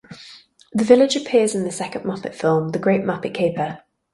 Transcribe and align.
The 0.73 0.83
village 0.83 1.15
appears 1.15 1.53
in 1.53 1.63
the 1.63 1.71
second 1.71 2.05
Muppet 2.05 2.33
film, 2.33 2.69
"The 2.69 2.79
Great 2.79 3.01
Muppet 3.03 3.35
Caper". 3.35 3.83